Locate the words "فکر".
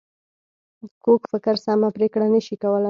1.31-1.55